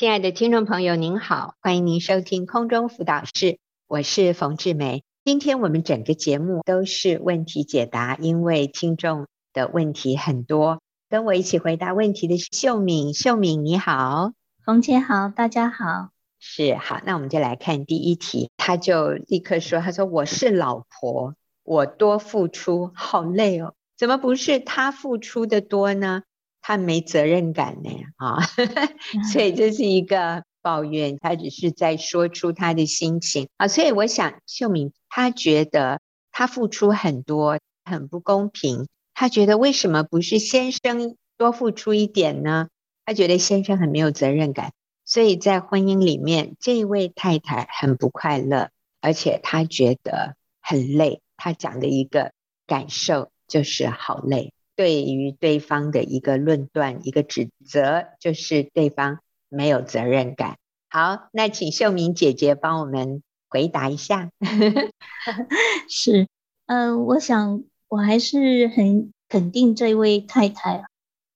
[0.00, 5.04] 亲爱的听众朋友，您好，欢迎您收听空中辅导室，我是冯志梅。
[5.26, 10.80] 今天我们整个节目都是问题解答，因为听众的问题很多。
[11.10, 14.32] 跟我一起回答问题的是秀敏，秀敏你好，
[14.64, 16.08] 冯姐好，大家好。
[16.38, 26.22] 是好，那我们就来看第一题，他就立刻说：“他说我是老婆，我多付出，好累哦，怎么不是他付出的多呢？”
[26.60, 28.38] 他没责任感呢，啊，
[29.32, 42.68] 所以这是一个抱怨，他只是在说出他的心情啊，所以我想秀敏他觉得他付出很多，很不公平，他觉得为什么不是先生多付出一点呢？
[43.04, 44.72] 他觉得先生很没有责任感，
[45.04, 52.32] 所以在婚姻里面，这位太太很不快乐，而且她觉得很累，她讲的一个
[52.66, 54.52] 感受就是好累。
[54.80, 59.18] 对于对方的一个论断、一个指责，就是对方
[59.50, 60.56] 没有责任感。
[60.88, 64.30] 好，那请秀明姐姐帮我们回答一下。
[65.86, 66.28] 是，
[66.64, 70.84] 嗯、我想我还是很肯定这位太太。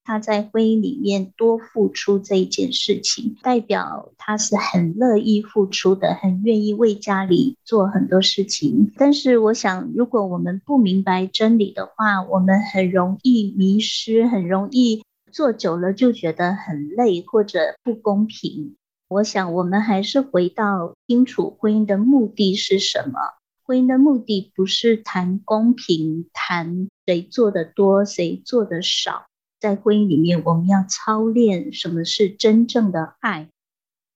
[0.05, 8.93] 他在婚姻里面多付出这一件事情，代表他是很乐意付出的，很愿意为家里做很多事情。
[8.97, 18.77] 但是，我想，如果我们不明白真理的话，我们很容易迷失，很容易做久了就觉得很累或者不公平。
[19.09, 23.19] 我想，我们还是回到清楚婚姻的目的是什么？
[23.67, 29.25] 婚姻的目的不是谈公平，谈谁做的多，谁做的少。
[29.65, 33.49] 在婚姻里面，我们要操练什么是真正的爱。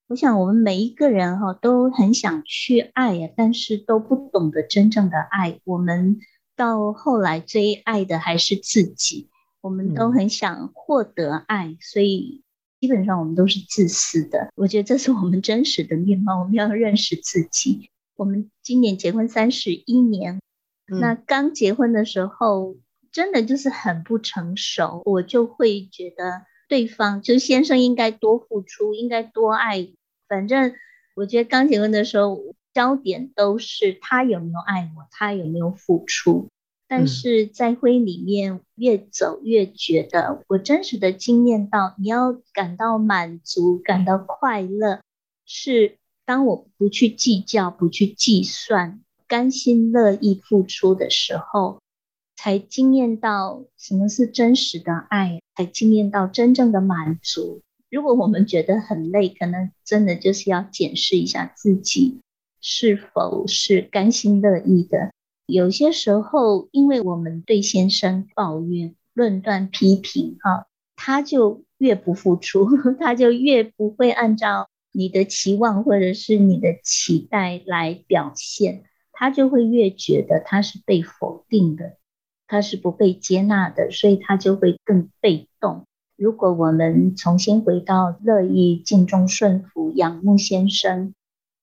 [0.06, 5.58] 我想，我们每一个人哈都很想去爱呀，但是都不懂得真正的爱。
[5.64, 6.18] 我们
[6.54, 9.30] 到后来最爱的还是自己。
[9.62, 12.42] 我们都很想获得爱，所以
[12.78, 14.50] 基本上我们都是自私的。
[14.54, 16.40] 我觉得这是我们真实的面貌。
[16.40, 17.88] 我们要认识自己。
[18.16, 20.42] 我们今年结婚三十一年，
[21.00, 22.76] 那刚结婚的时候。
[23.18, 29.88] 真的就是很不成熟，我就会觉得对方就是先生应该多付出，应该多爱。
[30.28, 30.72] 反正
[31.16, 32.38] 我觉得刚结婚的时候，
[32.72, 36.46] 焦点都是他有没有爱我，他有没有付出。
[36.86, 45.00] 但是在婚姻里面越走越觉得，我真实的经验到，你要感到满足、感到快乐，
[45.44, 51.80] 是当我不去计较、不去计算，甘心乐意付出的时候。
[52.40, 57.62] 才惊艳到什么是真实的爱，才惊艳到真正的满足。
[57.90, 62.20] 如果我们觉得很累，可能真的就是要检视一下自己
[62.60, 65.10] 是否是甘心乐意的。
[65.46, 72.68] 有些时候，因为我们对先生抱怨、论断、批评，哈，他就越不付出，
[73.00, 81.97] 他就越不会按照你的期望或者是你的期待来表现，他就会越觉得他是被否定的。
[82.48, 85.84] 他是不被接纳的，所以他就会更被动。
[86.16, 91.14] 如果我们重新回到乐意、敬重、顺服、仰慕先生，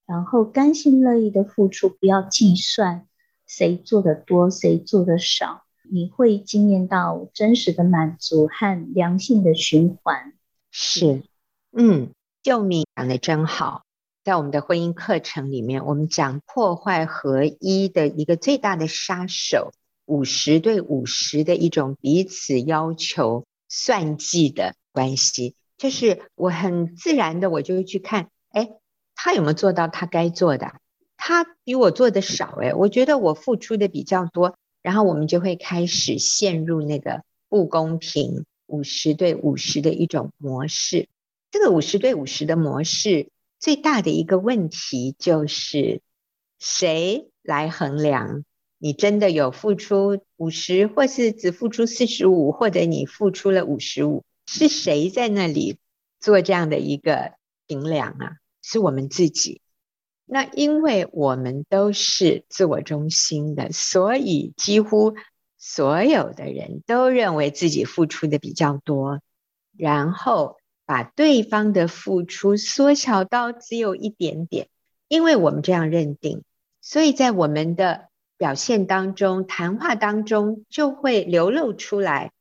[0.06, 3.08] 然后甘心乐意的付出，不要计算
[3.46, 10.34] 谁做的多，谁做的少，你会经验到真实的满足和良性的循环。
[10.72, 11.24] 是，
[11.76, 12.12] 嗯，
[12.44, 13.82] 秀敏讲的真好。
[14.24, 19.72] 在我们的婚姻课程里面，我们讲破坏合一的一个最大的杀手。
[20.06, 28.70] 五十对五十的一种彼此要求、算计的关系，就是我很自然的，我就会去看，哎，
[29.16, 30.74] 他有没有做到他该做的？
[31.18, 41.08] 他比我做的少，哎，我觉得我付出的比较多，然后我们就会开始陷入那个不公平五十对五十的一种模式。
[41.50, 43.30] 这个五十对五十的模式
[43.60, 46.02] 最大的一个问题就是，
[46.60, 48.44] 谁来衡量？
[48.78, 55.78] 你真的有付出五十，或是只付出四十五，或者你付出了五十五，是谁在那里
[56.20, 57.34] 做这样的一个
[57.68, 58.38] 评量啊？
[58.62, 59.62] 是我们自己。
[60.26, 65.14] 那因为我们都是自我中心的，所以几乎
[65.58, 69.22] 所有的人都认为自己付出的比较多，
[69.78, 74.68] 然后把对方的付出缩小到只有一点点。
[75.08, 76.44] 因为我们这样认定，
[76.82, 82.32] 所以在我们的表现当中，谈话当中就会流露出来。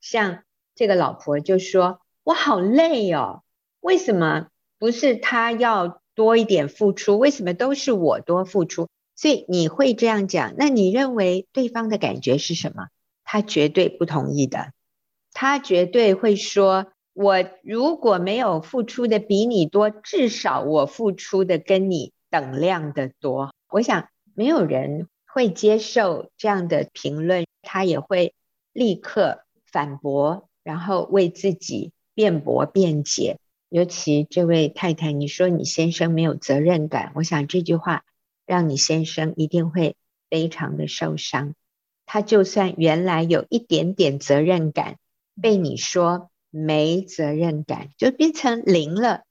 [0.00, 0.42] 像
[0.74, 3.42] 这个老婆就说：“我好累哦，
[3.80, 7.18] 为什么不是他要多一点付出？
[7.18, 12.88] 为什么都是我多付出？”所以你会这样讲，那你认为对方的感觉是什么？
[13.24, 14.72] 他绝对不同意的，
[15.32, 23.54] 他绝对会说：“我如果没有付出的比你多，至少我付出的跟你等量的多。
[23.70, 28.34] 我想没有人会接受这样的评论，他也会
[28.74, 33.38] 立刻反驳，然后为自己辩驳辩解。
[33.70, 38.04] 尤其这位太太，你说你先生没有责任感，我想这句话
[38.44, 39.96] 让你先生一定会
[40.28, 41.54] 非常的受伤。
[42.04, 44.98] 他就算原来有一点点责任感，
[45.40, 49.22] 被你说没责任感，就变成零了。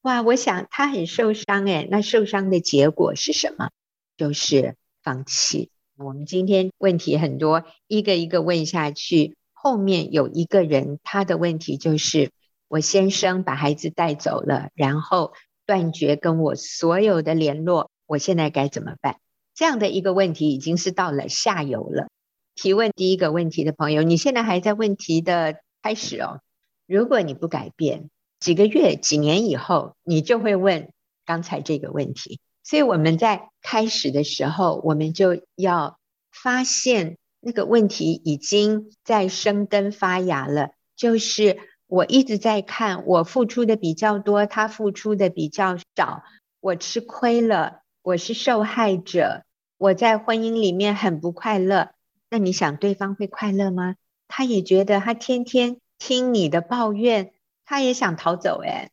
[0.00, 3.68] 哇，我想他很受伤诶，那受伤的结果是什么？
[4.16, 4.76] 就是
[5.06, 5.70] 放弃。
[5.96, 12.32] 我们今天问题很多，一个一个问下去，后面有一个人，他的问题就是。
[12.68, 15.34] 我先生把孩子带走了，然后
[15.66, 19.20] 断绝跟我所有的联络，我现在该怎么办？
[19.54, 22.08] 这样的一个问题已经是到了下游了。
[22.56, 26.40] 提问第一个问题的朋友，你现在还在问题的开始哦。
[26.88, 28.10] 如果你不改变，
[28.40, 30.90] 几个月、几年以后，你就会问
[31.24, 32.40] 刚才这个问题。
[32.66, 36.00] 所以我们在开始的时候，我们就要
[36.32, 41.56] 发现那个问题已经在生根发芽了，就是。
[41.88, 46.24] 我一直在看，我付出的比较多，他付出的比较少，
[46.58, 49.44] 我吃亏了，我是受害者，
[49.78, 51.90] 我在婚姻里面很不快乐。
[52.28, 53.94] 那你想对方会快乐吗？
[54.26, 57.32] 他也觉得他天天听你的抱怨，
[57.64, 58.60] 他也想逃走。
[58.62, 58.90] 诶，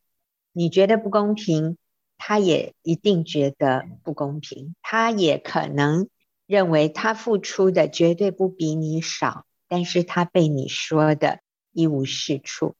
[0.52, 1.76] 你觉得不公平，
[2.26, 4.74] 他也一定觉得不公平。
[4.80, 6.08] 他也可能
[6.46, 11.40] 认为他付出的绝对不比你少，但是他被你说的
[11.70, 12.76] 一无是处。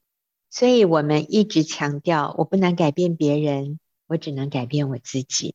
[0.49, 5.53] 所以我们一直强调，我不能改变别人，我只能改变我自己。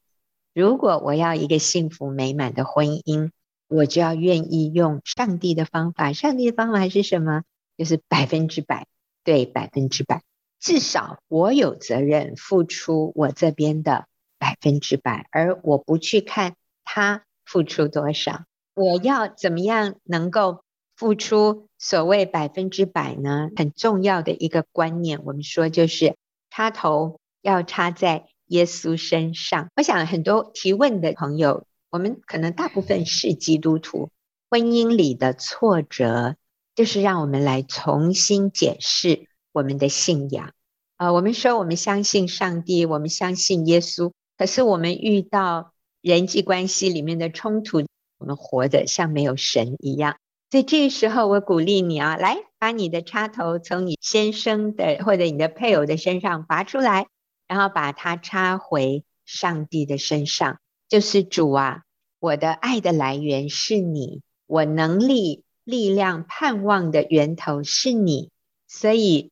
[0.54, 3.32] 如果我要一个幸福美满的婚姻，
[3.66, 6.12] 我就要愿意用上帝的方法。
[6.12, 7.42] 上帝的方法是什么？
[7.76, 8.86] 就是百分之百，
[9.24, 10.22] 对，百分之百。
[10.60, 14.06] 至少我有责任付出我这边的
[14.38, 16.54] 百分之百，而我不去看
[16.84, 18.44] 他付出多少。
[18.74, 20.62] 我要怎么样能够
[20.96, 21.66] 付出？
[21.82, 26.14] 所谓百分之百呢，很重要的一个观念，我们说就是
[26.50, 29.70] 插头要插在耶稣身上。
[29.76, 34.10] 我想很多提问的朋友，我们可能大部分是基督徒，
[34.50, 36.36] 婚姻里的挫折，
[36.74, 40.52] 就是让我们来重新检视我们的信仰。
[40.96, 47.86] 啊，我们说我们相信上帝，我们相信耶稣，可是我们遇到人际关系里面的冲突，
[48.18, 50.18] 我们活得像没有神一样。
[50.50, 57.06] 所以这时候，我鼓励你啊，来把你的插头从你先生的或者你的配偶的身上拔出来，
[57.46, 60.58] 然后把它插回上帝的身上。
[60.88, 61.82] 就是主啊，
[62.18, 68.30] 我的爱的来源是你，我能力、力量、盼望的源头是你。
[68.66, 69.30] 所以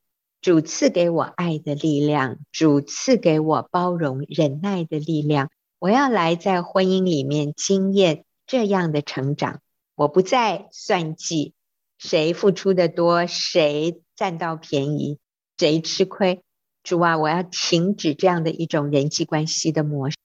[0.49, 5.51] 主赐给我爱的力量，主赐给我包容忍耐的力量。
[5.79, 9.61] 我要来在婚姻里面经验这样的成长。
[9.95, 11.53] 我不再算计
[11.99, 15.19] 谁付出的多，谁占到便宜，
[15.59, 16.41] 谁吃亏。
[16.83, 20.17] 主啊，我要停止这样的一种人际关系的模式。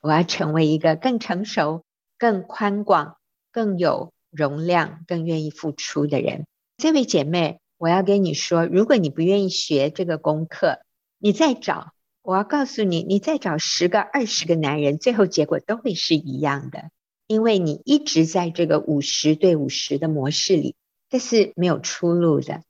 [0.00, 1.82] 我要成为一个更成熟、
[2.18, 3.16] 更宽广、
[3.50, 6.46] 更有容量、更愿意付出的人。
[6.76, 10.80] 这位姐妹，我要跟你说，如果你不愿意学这个功课，
[11.18, 11.92] 你再找，
[12.22, 16.90] 我要告诉你，你再找十个、二十个男人，最后结果都会是一样的。
[17.26, 20.76] 因为你一直在这个五十对五十的模式里，
[21.10, 22.62] 这是没有出路的。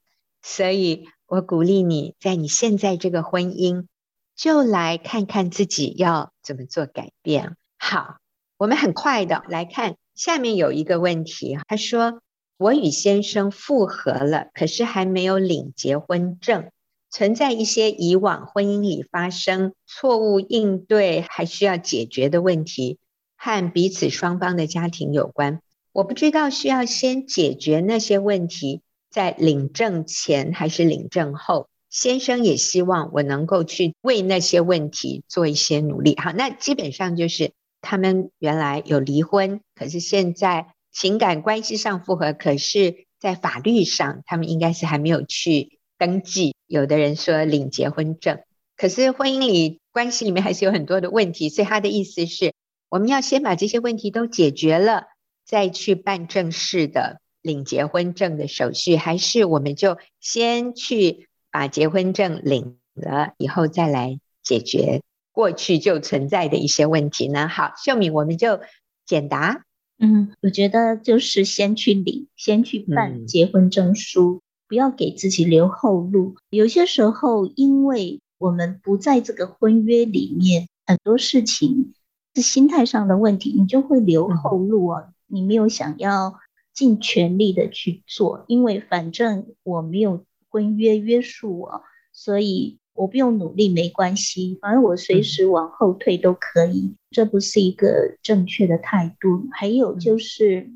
[0.43, 3.87] 所以我鼓励你在你现在这个婚姻，
[4.35, 7.57] 就来看看自己要怎么做改变。
[7.79, 8.17] 好，
[8.57, 12.23] 我们很快的来看下面有一个问题，他说
[12.59, 16.71] ：“我与先生复合了，可是还没有领结婚证，
[17.11, 22.99] 存在一些以往婚姻里发生错误应对还需要解决的问题。”
[23.39, 25.61] 和彼此双方的家庭有关，
[25.93, 31.69] 我不知道需要先解决那些问题，在领证前还是领证后。
[31.91, 36.17] 先生也希望我能够去为那些问题做一些努力。
[36.19, 46.55] 好，那基本上就是他们原来有离婚，可是现在情感关系上复合，可是在法律上他们应该是还没有去登记。
[46.67, 48.41] 有的人说领结婚证，
[48.79, 52.55] 可是婚姻里关系里面还是有很多的问题，所以他的意思是。
[52.89, 55.05] 我们要先把这些问题都解决了，
[55.45, 67.49] 再去办正式的领结婚证的手续，还是我们就先去把结婚证领了，以后再来解决过去就存在的一些问题呢？
[67.49, 68.61] 好，秀敏，我们就
[69.05, 69.66] 简答。
[69.99, 76.37] 嗯，我觉得就是先去领，先去办结婚证书，不要给自己留后路。
[76.51, 81.95] 有些时候，因为我们不在这个婚约里面，很多事情
[82.35, 85.13] 是心态上的问题，你就会留后路啊。
[85.27, 86.35] 你没有想要
[86.75, 96.95] 尽全力的去做，因为反正我没有婚约约束我，所以我不用努力没关系，反正我随时往后退都可以。
[97.11, 99.49] 这不是一个正确的态度。
[99.53, 100.71] 还有就是。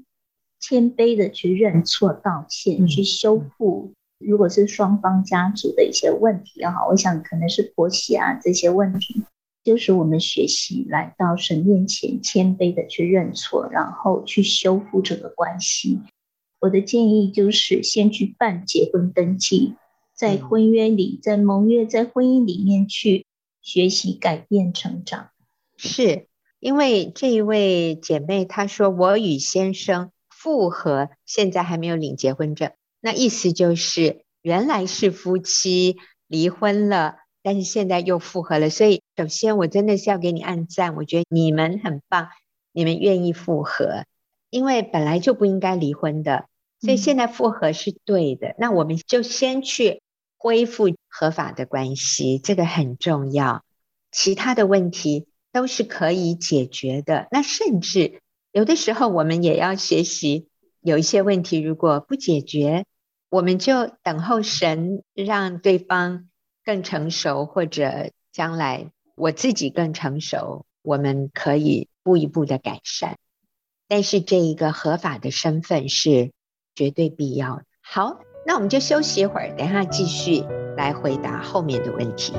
[0.62, 9.24] 谦卑的去认错、道歉、去修复，如果是双方家族的一些问题也好，我想可能是婆媳啊这些问题，
[9.64, 16.00] 就是我们学习来到神面前，谦卑的去认错，然后去修复这个关系。
[16.60, 19.76] 我的建议就是先去办结婚登记，
[20.20, 23.24] 在婚约里，在盟约，在婚姻里面去
[23.62, 25.30] 学习改变成长。
[25.78, 26.26] 是
[26.58, 30.10] 因为这一位姐妹她说，我与先生。
[30.28, 32.72] 复合，现在还没有领结婚证，
[33.02, 38.70] 那意思就是原来是夫妻离婚了，但是现在又复合了。
[38.70, 42.28] 所以首先我真的是要给你按赞，我觉得你们很棒，
[42.72, 44.06] 你们愿意复合，
[44.48, 46.46] 因为本来就不应该离婚的，
[46.80, 48.48] 所以现在复合是对的。
[48.48, 50.00] 嗯、那我们就先去
[50.42, 53.62] 恢复合法的关系，这个很重要，
[54.10, 57.28] 其他的问题都是可以解决的。
[57.30, 58.22] 那甚至。
[58.52, 60.48] 有的时候，我们也要学习，
[60.80, 62.84] 有一些问题如果不解决，
[63.28, 66.28] 我们就等候神让对方
[66.64, 73.18] 更成熟，或者将来我自己更成熟，我们可以一步一步的改善。
[73.86, 76.32] 但是这一个合法的身份是
[76.74, 77.64] 绝对必要的。
[77.82, 78.20] 好，
[78.50, 80.44] 那我们就休息一会儿，等下继续
[80.76, 82.32] 来回答后面的问题。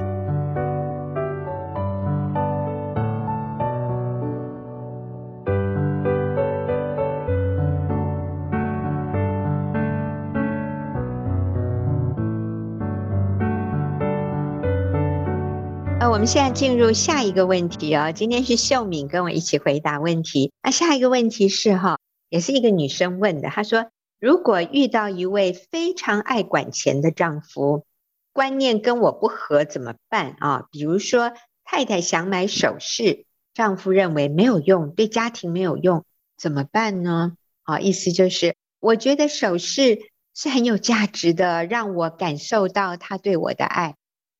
[16.04, 18.12] 我们现在进入下一个问题哦。
[18.12, 20.52] 今天是秀敏跟我一起回答问题。
[20.62, 22.00] 那下一个问题是哈，
[22.30, 23.48] 也是一个女生问的。
[23.48, 23.86] 她说
[24.22, 27.88] ：“如果遇到一位非常爱管钱的丈夫，
[28.32, 30.68] 观念跟我不合怎么办啊？
[30.70, 33.26] 比如说太太想买首饰，
[33.56, 36.06] 丈夫认为没有用，对家庭没有用，
[36.38, 37.36] 怎么办呢？
[37.64, 43.96] 啊，意思就是我觉得首饰是很有价值的，让我感受到他对我的爱。”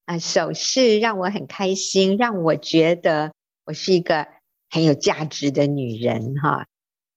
[0.06, 3.34] 啊，首饰让我很开心，让我觉得
[3.66, 4.28] 我是一个
[4.70, 6.68] 很有价值的女人哈。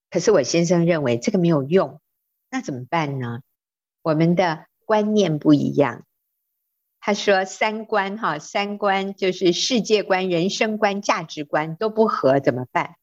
[0.09, 2.00] 可是我先生认为这个没有用，
[2.54, 3.40] 那怎么办呢？
[4.00, 6.04] 我们的观念不一样。
[7.00, 12.94] 他说三观哈，三观就是世界观、人生观、价值观都不合，怎么办？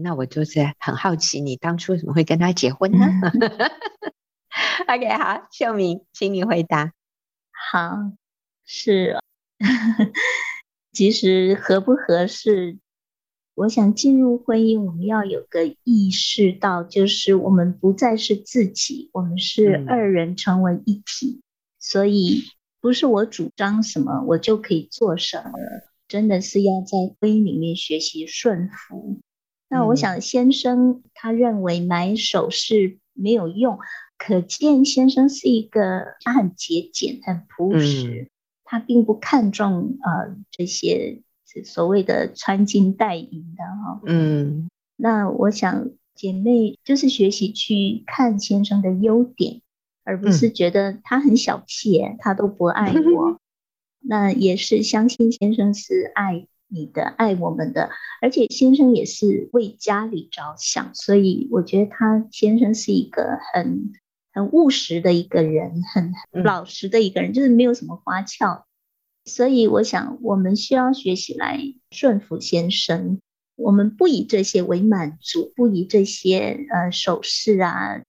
[0.00, 3.04] 那我就是很好奇，你当初怎么会跟他结婚呢？
[4.86, 6.92] OK，好，秀敏，请你回答。
[7.50, 8.12] 好。
[8.64, 9.18] 是，
[10.92, 12.78] 其实合不合适，
[13.54, 21.42] 我想进入婚姻，我们要有个意识到，就是我们不再是自己，我们是二人成为一体，嗯、
[21.78, 22.42] 所以
[22.80, 25.52] 不是我主张什么，我就可以做什么，
[26.08, 29.20] 真的是要在婚姻里面学习顺服。
[29.68, 33.78] 那我想先生他认为买首饰没有用，
[34.18, 38.22] 可见先生是一个他很节俭、很朴实。
[38.22, 38.30] 嗯
[38.66, 41.22] 他并不看重呃这些
[41.62, 49.60] 所谓的穿金戴银的哈，嗯，那我想姐妹就是学习去看先生的优点，
[50.02, 53.38] 而不是觉得他很小气，嗯、他都不爱我。
[54.00, 63.92] 那也是相信先生是爱你的，爱我们的，而且先生也是为家里着想，所以我觉得他先生是一个很。
[64.36, 68.66] 很务实的一个人，很老实的一个人，嗯、就是没有什么花俏。
[69.24, 73.20] 所以我想，我们需要学习来顺服先生。
[73.56, 78.02] 我们不以这些为满足，不以这些呃首饰啊，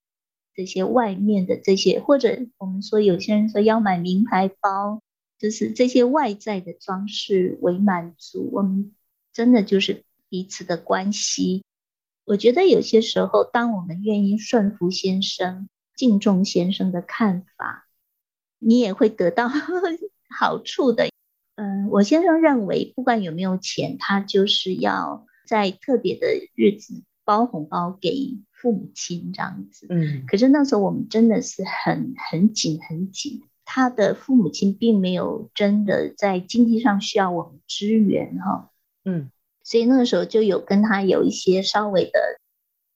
[0.54, 5.02] 这些外面的这些，或者我们说有些人说要买名牌包，
[5.40, 8.50] 就是这些外在的装饰为满足。
[8.52, 8.94] 我们
[9.32, 11.64] 真的就是彼此的关系。
[12.26, 15.70] 我觉得有些时候，当我们愿意顺服先生。
[15.98, 17.88] 敬重先生的看法，
[18.60, 19.48] 你也会得到
[20.30, 21.10] 好处的。
[21.56, 29.88] 嗯，我先生认为，不管有没有钱，他就是要在特别的日子包红包给父母亲这样子。
[29.90, 38.72] 嗯，可是那时候我们真的是很很紧很紧，他的父母亲并没有真的在经济上需要我们支援哈。
[39.06, 39.30] 嗯，
[39.64, 42.12] 所以那个时候就有跟他有一些稍微的。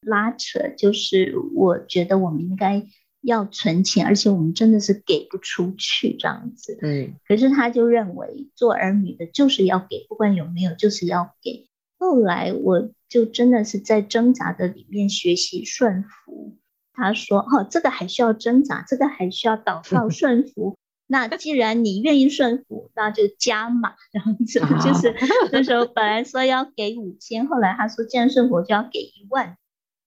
[0.01, 2.87] 拉扯，就是我觉得我们应该
[3.21, 6.77] 要存钱，而且我们真的是给不出去这样子。
[6.81, 11.67] 嗯，可是他就认为做儿女的就是要给，不管有没有，就是要给。
[11.97, 16.57] 后来我就真的是在挣扎的里面学习顺服。
[16.93, 20.77] 他说：“哦，这个还需要挣扎，这个还需要祷告 顺服。
[21.07, 23.93] 那既然你愿意顺服，那就加码。
[24.11, 25.15] 然后就是
[25.51, 29.57] 那时候本来说要给五千，后来他说既然顺服就要给一万。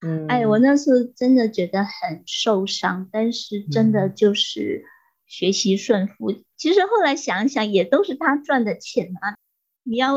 [0.02, 4.84] 嗯，哎，我那时候真的觉得很受伤，但是真的就是
[5.26, 6.32] 学习顺服。
[6.32, 9.36] 嗯、其实后来想想，也都是他赚的钱啊。
[9.84, 10.14] 你要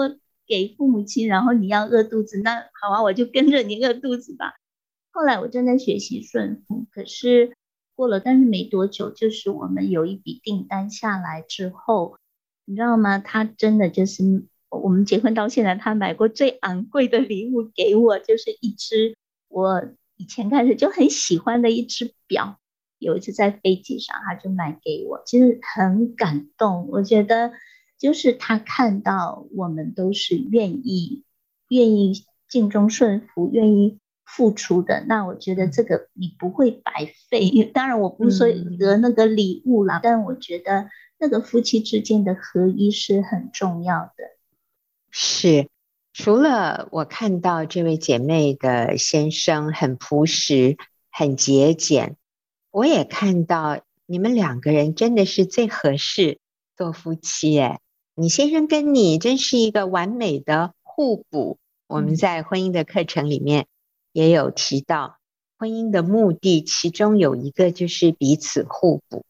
[0.47, 4.55] 给父母亲，然后你要饿肚子，那好啊，我就跟着你饿肚子吧。”
[5.11, 7.53] 后来我正在学习顺服，可是
[7.95, 12.17] 过了，但是没多久，就是我们有一笔订单下来之后，
[12.65, 13.19] 你知道吗？
[13.19, 14.23] 他真的就是
[14.69, 19.15] 我们结婚到现在，他买过最昂贵的礼物给我，就是一只
[19.55, 19.83] 我
[20.17, 22.59] 以前开始就很喜欢的一只表。
[22.99, 26.89] 有一次在飞机上，他就买给我，其实很感动。
[26.89, 27.53] 我觉得
[27.97, 31.23] 就是他看到我们都是愿意、
[31.69, 33.99] 愿意尽忠顺服、愿意。
[34.27, 37.47] 付出的，那我觉得这个你不会白费。
[37.71, 38.47] 当然，我不是说
[38.79, 44.13] 得那个礼物啦，嗯、但我觉得那个夫妻之间的合一是很重要的。
[45.11, 45.69] 是，
[46.17, 50.77] 除了我看到这位姐妹的先生很朴实、
[51.11, 52.15] 很节俭，
[52.71, 56.39] 我也看到你们两个人真的是最合适
[56.77, 57.59] 做夫妻。
[57.59, 57.81] 哎，
[58.15, 61.59] 你先生跟你真是一个完美的互补。
[61.87, 63.67] 我们在婚姻的课程里面。
[64.13, 65.17] 也有提到
[65.57, 69.25] 婚姻的目的，其中有一个就是彼此互补。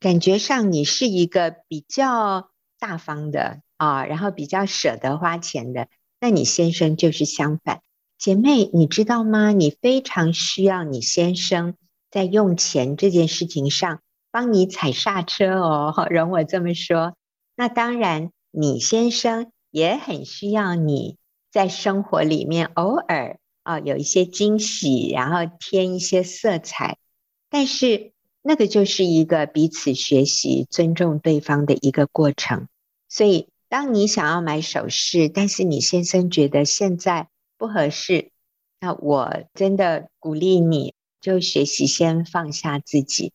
[0.00, 2.50] 感觉上你是一个比较
[2.80, 5.86] 大方的啊，然后比较舍得花钱的，
[6.20, 7.80] 那你先生就是相反。
[8.18, 9.50] 姐妹，你知道吗？
[9.52, 11.74] 你非常需要你先生
[12.10, 14.00] 在用钱这件事情上
[14.30, 17.14] 帮你踩刹车哦， 容我这么说。
[17.56, 21.16] 那当然，你先生也很需要你
[21.50, 23.38] 在生活里面偶尔。
[23.62, 26.96] 啊，有一些惊喜，然后添一些色彩，
[27.50, 32.68] 但是那个就是一个彼此学习、尊重对方的一个过程。
[33.10, 38.32] 所以，当你想要买首饰，但是你先生觉得现在不合适，
[38.80, 43.32] 那我真的鼓励你，就学习先放下自己。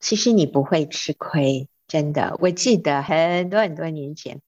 [0.00, 2.38] 其实你不会吃亏，真的。
[2.40, 4.40] 我记得很多很多年前，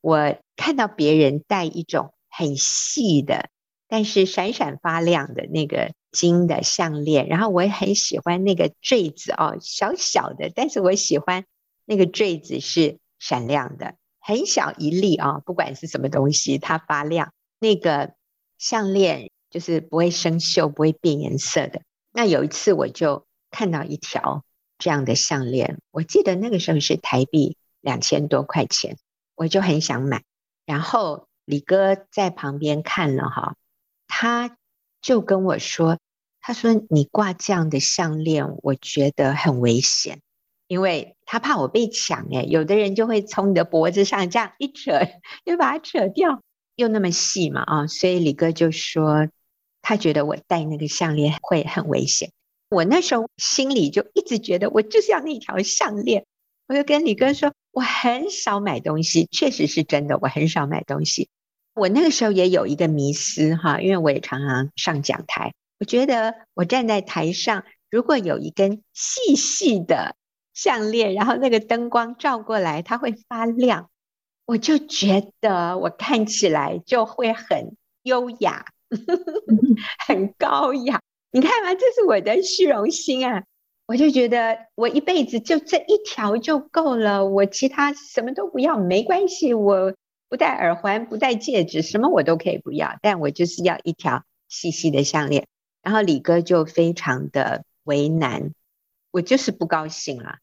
[0.00, 3.48] 我看到别人戴一种很细的。
[3.88, 11.44] 但是闪闪发亮的那个金的项链，然后我也很喜欢那个坠子哦，小小的，但是我喜欢
[11.84, 13.94] 那个坠子是闪亮的，
[14.26, 17.32] 很小一粒啊、哦，不管是什么东西，它发亮。
[17.60, 18.14] 那个
[18.58, 21.82] 项链就是不会生锈、不会变颜色的。
[22.10, 24.44] 那有一次我就看到一条
[24.78, 28.98] 这样的项链，我记得那个时候是台币两千多块钱，
[29.36, 30.24] 我就很想买。
[30.64, 33.54] 然后李哥在旁边看了哈。
[34.08, 34.56] 他
[35.00, 35.98] 就跟我说
[36.40, 40.20] ：“他说你挂这样的项链，我觉得很危险，
[40.66, 42.26] 因为他怕我被抢。
[42.32, 44.92] 哎，有的人就会从你的脖子上这样一扯，
[45.44, 46.42] 就把它扯掉，
[46.74, 47.86] 又那么细嘛啊！
[47.86, 49.28] 所以李哥就说，
[49.82, 52.32] 他觉得我戴那个项链会很危险。
[52.68, 56.24] 我那时候心里就一直觉得，我就是要那条项链。
[56.68, 61.28] 我就跟李哥说，我很少买东西，确实是真的，我很少买东西。”
[61.76, 65.52] 我那个时候也有一个迷思哈，因为我也常常上讲台。
[65.78, 70.16] 我觉得我站在台上，如果有一根细细的
[70.56, 73.90] 项链，然后那个灯光照过来，它会发亮，
[74.44, 78.66] 我就觉得我看起来就会很优雅，
[80.08, 81.00] 很高雅。
[81.30, 83.44] 你看嘛，这是我的虚荣心啊！
[83.86, 89.94] 我就觉得我一辈子就这一条就够了，我其他什么都不要，没关系，我。
[90.28, 95.46] 不戴耳环，不戴戒指，什么我都可以不要，但我就是要一条细细的项链。
[95.82, 98.52] 然后李哥就非常的为难，
[99.12, 100.38] 我就是不高兴了。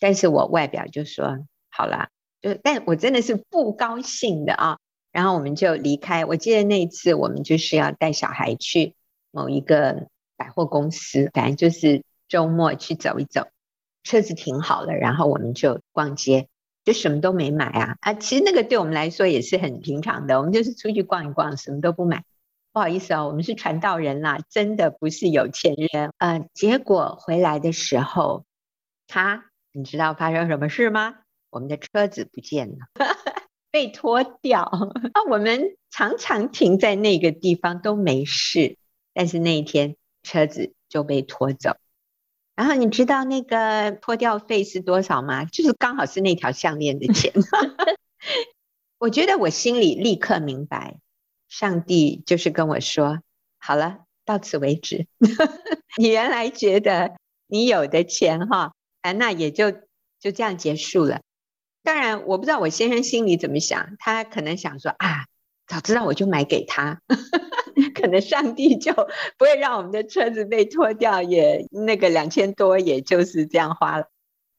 [0.00, 1.38] 但是我外表就说
[1.70, 2.08] 好了，
[2.42, 4.78] 就但我真的是不高兴的啊。
[5.12, 6.24] 然后我们就离开。
[6.24, 8.94] 我记得那一次我们就是要带小孩去
[9.30, 13.46] 某一个百货公司，反正就是周末去走一走，
[14.02, 16.48] 车子停好了，然后我们就逛街。
[16.82, 18.14] 就什么都没买啊啊！
[18.14, 22.24] 其实那个对我们来说也是很平常的，我们就是出去逛一逛，什么都不买。
[22.72, 26.10] 不好意思哦，我们是传道人啦，真的不是有钱人。
[26.16, 28.44] 呃，结果回来的时候，
[29.06, 31.14] 他你知道发生什么事吗？
[31.50, 32.76] 我们的车子不见了，
[33.70, 34.62] 被拖掉。
[34.62, 38.76] 啊，我们常常停在那个地方都没事，
[39.14, 41.76] 但是那一天车子就被拖走。
[42.56, 45.44] 然后你知道那个拖掉费是多少吗？
[45.46, 47.32] 就是刚好是那条项链的钱。
[48.98, 50.98] 我觉得我心里立刻明白，
[51.48, 53.20] 上帝就是跟我说
[53.58, 55.06] ：“好了，到此为止。
[55.96, 59.70] ”你原来觉得你有的钱哈，哎，那也就
[60.18, 61.20] 就这样结束了。
[61.82, 65.26] 当然，我不知道我先生心里怎么想，他可能想说啊，
[65.66, 67.00] 早知道我就买给他。
[67.94, 74.10] 可能上帝就不会让我们的车子被拖掉，也那个两千多，也就是这样花了。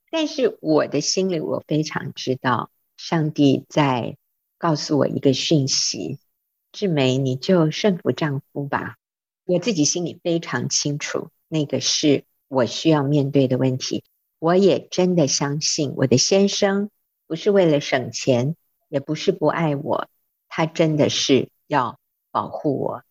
[0.09, 4.17] 但是我的心里，我非常知道，上帝在
[4.57, 6.17] 告诉我一个讯息：
[6.71, 8.95] 志梅，你就顺服丈夫吧。
[9.45, 14.03] 我自己心里非常清楚，那个是我需要面对的问题。
[14.41, 16.89] 我也真的相信，我的先生
[17.27, 18.55] 不是为了省钱，
[18.89, 20.09] 也不是不爱我，
[20.49, 21.99] 他真的是要
[22.31, 23.03] 保护我。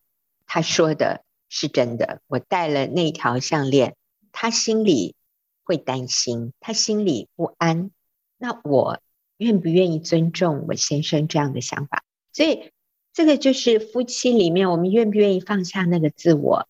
[0.45, 3.95] 他说的是真的，我戴了那条项链，
[4.33, 5.15] 他心里
[5.63, 7.93] 会担心，他心里不安。
[8.37, 8.99] 那我
[9.37, 12.03] 愿不愿意尊重我先生这样的想法？
[12.33, 12.73] 所以
[13.13, 16.69] 这个就是夫妻里面，我们愿不愿意放下那个自我，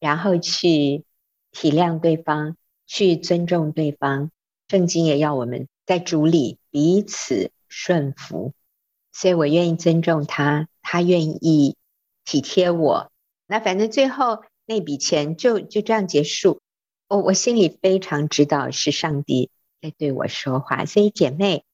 [0.00, 1.04] 然后去
[1.52, 2.56] 体谅对方，
[2.90, 4.32] 去尊重对方。
[4.66, 8.52] 圣经也要我们在主里彼此顺服，
[9.12, 11.76] 所以我愿意尊重他，他愿意
[12.24, 13.12] 体贴我。
[13.46, 16.60] 那反正最后那笔钱就就这样结束，
[17.08, 19.50] 我我心里非常知道是上帝
[19.80, 21.64] 在对我说话，所以姐妹，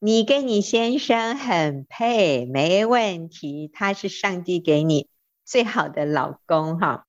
[0.00, 5.06] 你跟你先生很配，没问题，他是上帝给你
[5.44, 7.05] 最好的老公哈。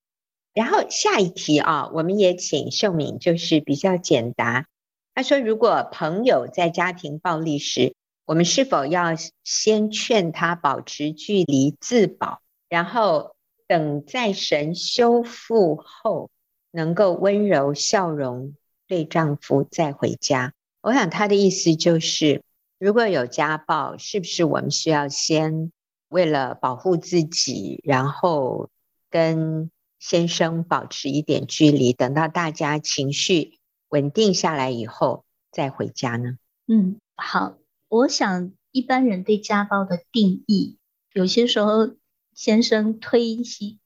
[0.57, 4.65] 然后下一题啊，我们也请秀敏就是比较简答。
[5.13, 7.93] 他说，如果朋友在家庭暴力时，
[8.25, 9.09] 我们是否要
[9.43, 13.35] 先劝他保持距离自保，然后？
[13.69, 16.29] 等在神修复后，
[16.71, 18.55] 能够温柔笑容
[18.87, 20.53] 对丈夫再回家。
[20.79, 22.43] 我想他的意思就是，
[22.79, 25.73] 如果有家暴，是不是我们需要先
[26.07, 28.69] 为了保护自己，然后
[29.09, 36.37] 跟先生保持一点距离，等到大家情绪稳定下来以后再回家呢？
[36.67, 37.57] 嗯，好。
[37.89, 40.77] 我想一般人对家暴的定义，
[41.13, 41.95] 有些时候。
[42.37, 43.43] 先生推一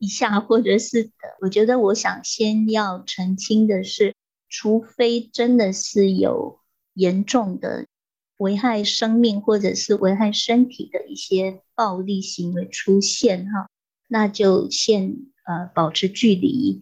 [0.10, 4.14] 下，或者是，我觉得我想先要澄清的是，
[4.50, 6.60] 除非真的是有
[6.94, 7.88] 严重的
[8.36, 13.70] 危害生命或者是危害身体的一些暴力行为出现哈，
[14.10, 16.82] 那就先呃保持距离。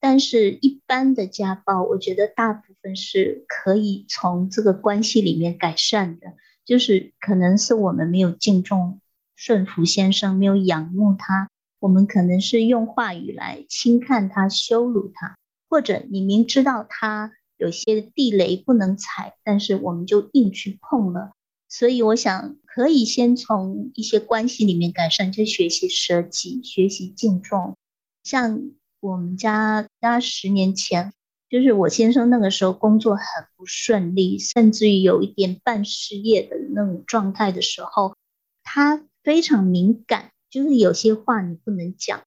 [0.00, 9.00] 但是，一般的家暴，我觉得大部分是可以从这个关系里面改善的，就是可能是我们没有敬重。
[9.36, 15.36] 顺服先生没有仰慕他，我们可能是用话语来轻看他、羞辱他，
[15.68, 21.32] 或者你明知道他有些地雷不能踩，但是我们就硬去碰了。
[21.68, 27.76] 所以我想可以先从一些关系里面改善，就学习舍己、学习敬重。
[28.30, 31.12] 像我们家家十年前，
[31.48, 33.24] 就是我先生那个时候工作很
[33.56, 38.16] 不顺利，甚至于有一点半失业的那种状态的时候，
[38.62, 39.02] 他。
[39.22, 42.22] 非常敏感，就是有些话你不能讲。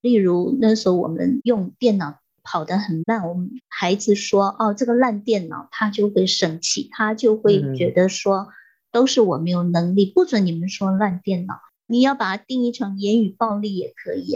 [0.00, 8.48] 例如那时候我们用电脑跑得很慢，我们孩子说：“哦，这个烂电脑。”他就会生气，他就会觉得说
[8.90, 14.34] ：“都是我没有能力，不准你们说烂电脑。”你要把它定义成言语暴力也可以。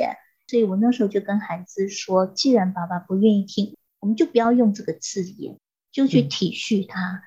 [0.52, 5.56] 所以我那时候就跟孩子说：“既然爸爸不愿意听，我们就不要用这个字眼，
[5.90, 7.24] 就去体恤他。”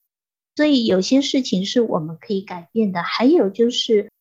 [0.55, 3.01] 所以有些事情是我们可以改变的。
[3.01, 4.11] 还有就是。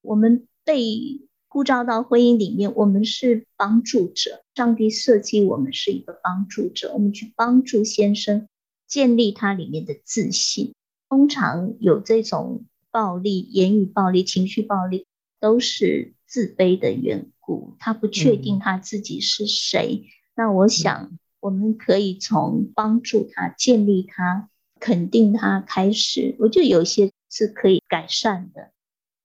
[0.00, 4.44] 我们被呼召到婚姻里面，我们是帮助者。
[4.54, 8.48] 上帝设计我们是一个帮助者，我们去帮助先生
[8.86, 10.72] 建立他里面的自信。
[11.08, 15.04] 通常有这种暴力、言语暴力、情绪暴力，
[15.40, 17.74] 都是自卑的缘故。
[17.78, 20.02] 他不确定他自己是谁。
[20.04, 26.36] 嗯、那我想，我们可以从帮助他、建立他、肯定他开始。
[26.38, 28.72] 我觉得有些是可以改善的。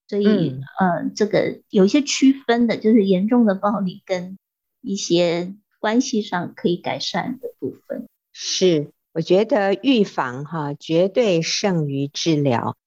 [0.08, 4.38] 所以，嗯、呃，这个有一些区分的，就是严重的暴力跟
[4.82, 8.08] 一些关系上可以改善的部分。
[8.32, 12.78] 是，我觉得预防哈，绝对胜于治疗。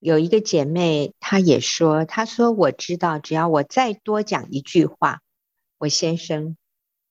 [0.00, 5.20] 有一个姐妹，她也说，她说我知道，只要我再多讲一句话，
[5.78, 6.56] 我先生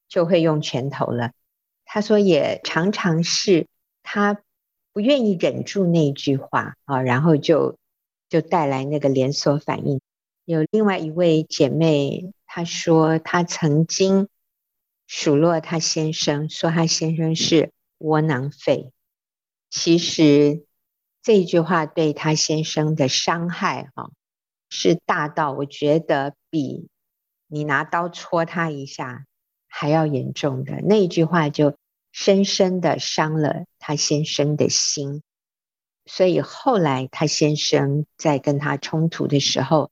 [0.09, 1.31] 就会用拳头了。
[1.85, 3.67] 她说也常常是
[4.03, 4.41] 她
[4.91, 7.77] 不愿意忍住那句话啊，然后就。
[8.29, 10.01] 就带来那个连锁反应。
[10.45, 14.27] 有另外一位姐妹，她说她曾经
[15.07, 18.91] 数落她先生，说她先生是窝囊废。
[19.71, 20.63] 其实
[21.29, 24.09] 这句话对他先生的伤害，哈，
[24.71, 26.89] 是大到我觉得比
[27.45, 29.27] 你拿刀戳他一下
[29.67, 30.81] 还要严重的。
[30.81, 31.77] 那一句话就
[32.11, 35.21] 深深的伤了他先生的心。
[36.07, 39.91] 所以后来他先生在跟他冲突的时候，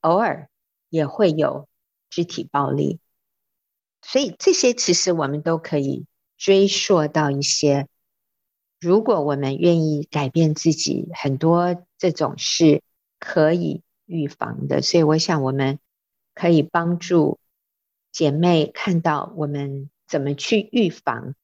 [0.00, 0.48] 偶尔
[0.88, 1.68] 也会有
[2.08, 3.00] 肢体暴力。
[4.00, 6.06] 所以这些其实我们都可以
[6.38, 7.86] 追溯到一些。
[8.84, 12.82] 如果我们愿意改变自己，很多这种是
[13.18, 14.82] 可以预防的。
[14.82, 15.78] 所以，我想我们
[16.34, 17.38] 可以帮助
[18.12, 21.34] 姐妹看到我们怎么去预防，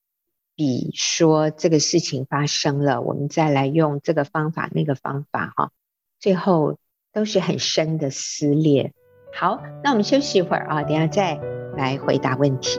[0.54, 5.70] 比说这个事情发生了，我们再来用这个方法、那个方法，哈，
[6.18, 6.76] 最后
[7.10, 8.92] 都是很深的撕裂。
[9.32, 11.40] 好，那我们休息一会儿啊，等下再
[11.74, 12.78] 来回答问题。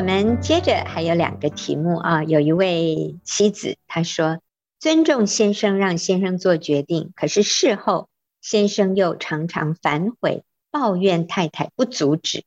[0.00, 4.40] 我们接着还有两个题目啊，有一位妻子她说，
[4.78, 8.08] 尊重先生，让先生做决定，可是事后
[8.40, 12.44] 先生又常常反悔，抱怨太太不阻止，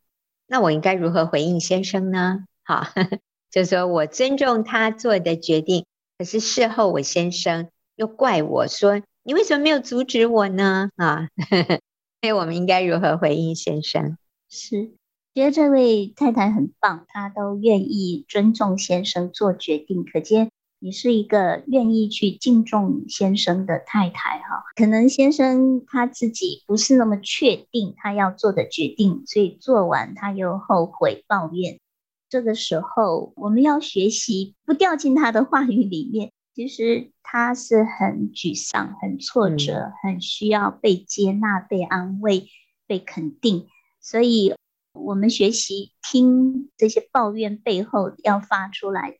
[0.47, 2.45] 那我应该如何回应先生呢？
[2.63, 2.87] 好，
[3.51, 5.85] 就说我尊重他做的决定，
[6.17, 10.89] 可是事后我先生又怪我说，你为什么没有阻止我呢？
[10.95, 11.27] 啊，
[12.19, 14.17] 所以我们应该如何回应先生？
[14.49, 14.93] 是。
[15.33, 24.63] 觉得这位太太很棒，她都愿意尊重先生做决定，可见你是一个愿意去敬重先生的太太哈。
[24.75, 31.79] 可能先生他自己不是那么确定他要做的决定，所以做完他又后悔抱怨。
[32.29, 36.31] 这个时候我们要学习不掉进他的话语里面。
[36.53, 42.49] 其实他是很沮丧、很挫折、很需要被接纳、被安慰、
[42.85, 43.65] 被肯定，
[43.99, 44.53] 所以。
[44.93, 49.17] 我们学习听这些抱怨背后要发出来的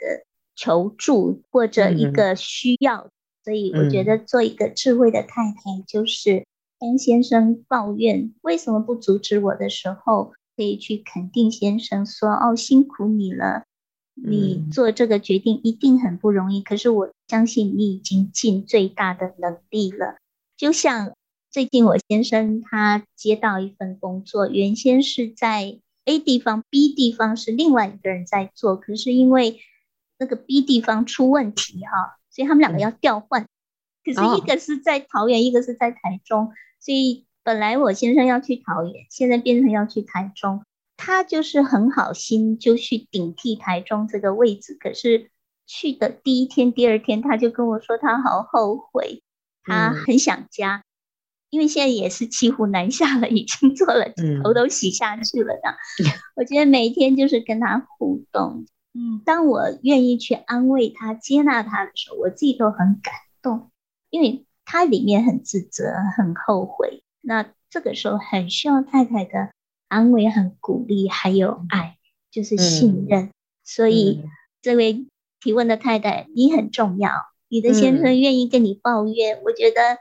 [0.55, 3.09] 求助或者一个需要，
[3.43, 6.45] 所以我觉得做一个智慧的太太，就是
[6.79, 13.63] 当先生抱怨为什么不阻止我的时候，可以去肯定先生说：“哦，辛苦你了，
[14.13, 20.17] 你做这个决定一定很不容易，可是我相信你已经尽最大的能力了。”
[20.55, 21.13] 就像。
[21.53, 29.59] 最近我先生他接到一份工作，原先是在 A 地方，B 地方是另外一个人在做，可是因为
[30.17, 33.45] 那个 B 地方出问题哈，所以他们两个要调换。
[34.03, 40.65] 可是一个是在桃园，一个是在台中，所以本来我先生要去桃园，现在变成要去台中。
[40.97, 44.75] 他就是很好心，就去顶替台中这个位置。
[44.79, 45.29] 可是
[45.67, 49.21] 去的第一天、第二天，他就跟我说他好后悔，
[49.61, 50.83] 他很想家。
[51.53, 54.11] 因为现在也是骑虎难下了， 已经做了，
[54.43, 55.69] 头都洗下去了的。
[56.03, 63.13] 嗯、我觉得每天就是跟他互动，嗯，当我愿意去安慰他、接纳他的时候，我自己都很感
[63.43, 63.69] 动，
[64.09, 67.03] 因为他里面很自责、很后悔。
[67.21, 69.51] 那这个时候很需要太太的
[69.87, 71.97] 安慰、很鼓励，还有爱，
[72.31, 73.25] 就是信任。
[73.25, 73.31] 嗯、
[73.63, 74.23] 所以
[74.63, 75.05] 这位
[75.39, 77.11] 提问的太太，你很重要。
[77.47, 79.99] 你的先生愿意跟你抱怨，嗯、我觉得。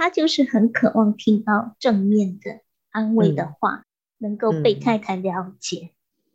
[0.00, 3.84] 他就是很渴望听到正面的安慰的话，嗯、
[4.16, 5.90] 能够被太太了解。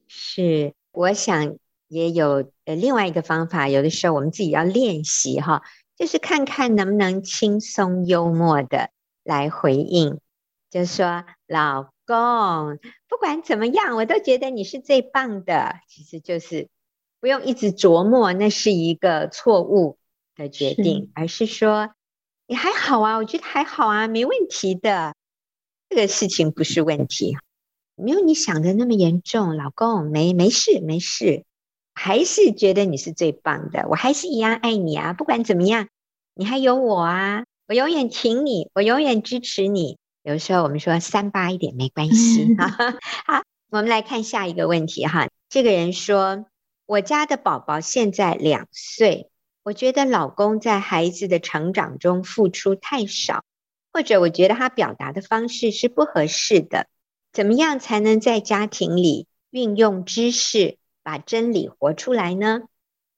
[0.06, 5.63] 是，我想也有呃另外一个方法，有的时候我们自己要练习哈，
[5.97, 8.91] 就是看看能不能轻松幽默的
[9.23, 10.19] 来回应，
[10.69, 12.78] 就是说老公，
[13.10, 15.78] 不管怎么样，我都觉得你是最棒的。
[15.88, 16.69] 其实就是
[17.19, 19.97] 不用一直琢磨那是一个错误
[20.36, 21.94] 的决定，是而是说。
[22.47, 25.15] 也还好啊，我觉得还好啊，没问题的。
[25.89, 27.38] 这个事情不是问题，
[27.95, 29.55] 没有你想的那么严重。
[29.55, 31.43] 老公，没没事没事，
[31.93, 35.13] 还是觉得你是最棒的，我还是一样爱你啊。
[35.13, 35.88] 不管怎么样，
[36.34, 39.97] 你还有我啊，我永远挺你，我永远支持你。
[40.23, 42.67] 有时候我们说三八一点没关系哈。
[43.25, 45.29] 好，我们来看下一个问题哈。
[45.49, 46.45] 这个人说，
[46.88, 49.29] 我家的宝宝现在两岁。
[49.65, 53.43] 我觉得老公在孩子的成长中付出太少，
[53.91, 56.86] 或者我觉得他表达的方式是不合适的。
[57.34, 62.60] 怎么样才能在家庭里运用知识，把真理活出来呢？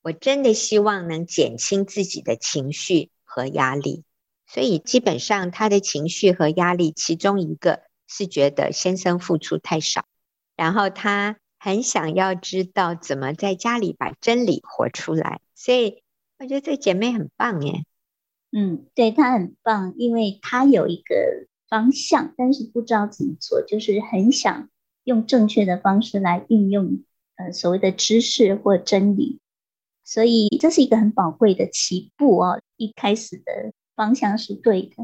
[0.01, 4.05] 我真的希望能减轻自己的情绪和压力。
[4.45, 10.05] 所以基本上他的情绪和压力，其中一个是觉得先生付出太少，
[10.55, 15.41] 然后他很想要知道怎么在家里把真理活出来。
[15.53, 16.03] 所以
[16.39, 17.83] 我觉得这姐妹很棒耶。
[18.51, 24.69] 嗯，对，她很棒，因为她有一个方向，但是不知道怎么做，就是很想
[25.03, 27.03] 用正确的方式来运用
[27.35, 29.39] 呃所谓的知识或真理。
[30.03, 34.95] 所以这是一个很宝贵的起步哦，一开始的方向是对的。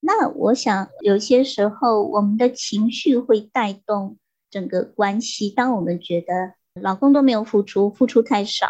[0.00, 4.18] 那我想有些时候我们的情绪会带动
[4.50, 5.48] 整个关系。
[5.48, 8.66] 当我们觉得老公都没有付出，付出太少，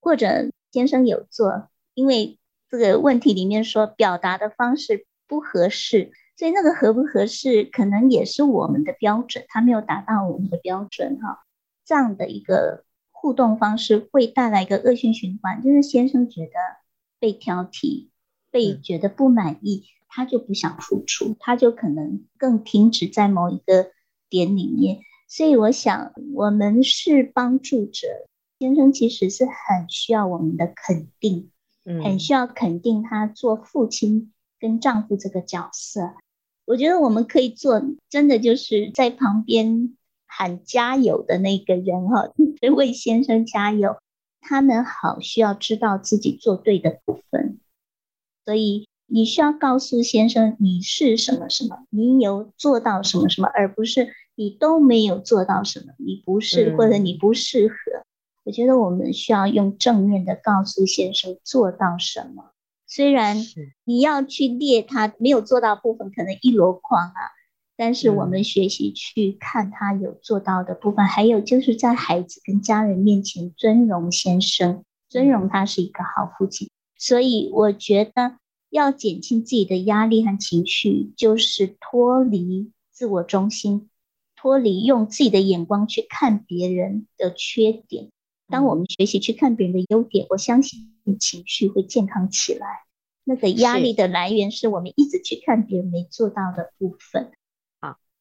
[0.00, 11.46] 或者先生有做，因为这个问题里面说表达的方式不合适，所以那个合不合适可能也是我们的标准，他没有达到我们的标准哈。
[11.86, 12.84] 这样的一个。
[13.18, 16.52] 互动方式会带来一个恶性循环，就是先生觉得
[17.18, 18.10] 被挑剔，
[18.52, 23.90] 被觉得不满意，他就不想付出，他就可能更停止在某一个
[24.28, 25.00] 点里面。
[25.26, 28.06] 所以我想，我们是帮助者，
[28.58, 31.50] 先生其实是很需要我们的肯定，
[32.02, 36.14] 很需要肯定他做父亲跟丈夫这个角色。
[36.64, 39.96] 我觉得我们可以做，真的就是在旁边。
[40.28, 42.28] 喊加油的那个人哈，
[42.60, 43.96] 这位先生加油，
[44.40, 47.58] 他们好需要知道自己做对的部分，
[48.44, 57.74] 所以你需要告诉先生你是什么什么，你有做到什么什么，而不是你都没有做到什么，你不是或者你不适合。
[58.46, 62.52] 我觉得我们需要用正面的告诉先生做到什么，
[62.86, 63.36] 虽然
[63.82, 67.34] 你要去列他没有做到部分，可能一箩筐啊。
[67.76, 76.70] 但是我们学习去看他有做到的部分，嗯、还有就是在孩子跟家人面前尊荣先生，尊荣他是一个好父亲。
[76.96, 78.38] 所以我觉得
[78.70, 83.90] 要减轻自己的压力和情绪，就是脱离自我中心，
[84.36, 88.10] 脱离用自己的眼光去看别人的缺点。
[88.48, 92.84] 当我们学习去看别人的优点，我相信情绪会健康起来。
[93.24, 97.32] 那个压力的来源是我们一直去看别人没做到的部分。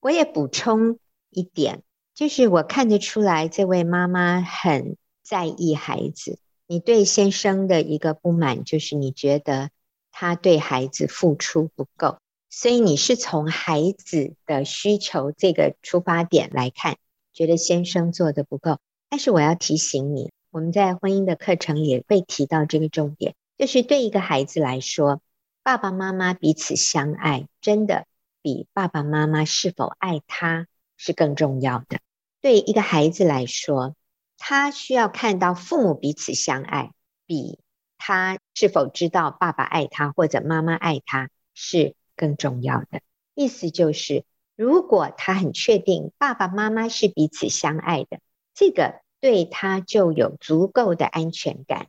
[0.01, 0.99] 我也补充
[1.31, 1.81] 一点，
[2.13, 6.37] 就是我看得出来，这位妈妈很在意孩子。
[6.67, 9.71] 你对先生的一个不满，就是你觉得
[10.11, 12.17] 他对孩子付出不够，
[12.51, 16.97] 所以你是从孩子的需求这个出发点来看，
[17.33, 18.77] 觉得先生做的不够。
[19.09, 25.21] 但是我要提醒你，我们在婚姻的课程也会提到这个重点，就是对一个孩子来说，
[25.63, 28.05] 爸爸妈妈彼此相爱，真的。
[28.41, 31.97] 比爸爸妈妈是否爱他是更重要的。
[32.41, 33.95] 对一个孩子来说，
[34.37, 36.91] 他需要看到父母彼此相爱，
[37.25, 37.57] 比
[37.97, 43.01] 他是否知道爸爸爱他或者妈妈爱他是更重要的。
[43.33, 48.19] 意思就是，如果他很确定爸爸妈妈是彼此相爱的，
[48.55, 51.87] 这个对他就有足够的安全感。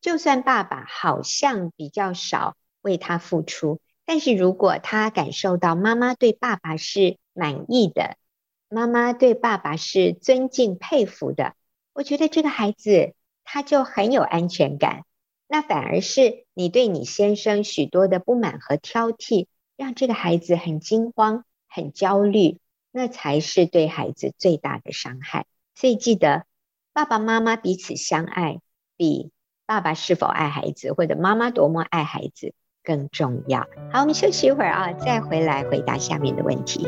[0.00, 3.80] 就算爸爸好像比较少为他付出。
[4.04, 8.16] 但是如果他感受到妈妈对爸爸是满意的，
[8.68, 11.54] 妈妈对爸爸是尊敬佩服的，
[11.92, 15.04] 我觉得这个孩子他就很有安全感。
[15.46, 19.46] 那反而是你对你先生许多的不满和挑剔，
[19.76, 22.58] 让这个孩子很惊慌、很焦虑，
[22.90, 25.46] 那才是对孩子最大的伤害。
[25.74, 26.44] 所以记得，
[26.92, 28.60] 爸爸妈妈彼此相爱，
[28.96, 29.30] 比
[29.66, 32.54] 爸爸是否爱孩子，或者妈妈多么爱孩子。
[32.84, 33.60] 更重要。
[33.92, 36.84] 好，我们休息一会儿啊，再回来回答下面的问题。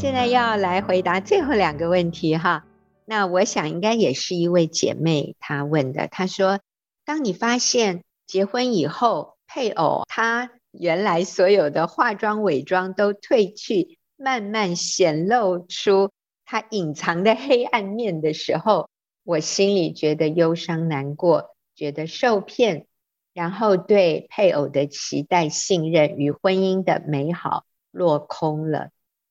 [0.00, 2.64] 现在要来回答最后两个问题哈。
[3.04, 6.58] 那我想应该也是一位姐妹她问的，她说
[7.04, 16.10] ：“当你发现。”结婚以后，配偶他原来所有的化妆伪装都褪去，慢慢显露出
[16.46, 18.88] 他隐藏的黑暗面的时候，
[19.22, 22.86] 我心里觉得忧伤难过，觉得受骗，
[23.34, 28.88] 然后对配偶的期待、信任与婚姻的美好落空了。